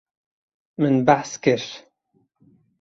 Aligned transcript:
Min 0.81 0.97
behs 1.11 1.33
kir. 1.43 1.63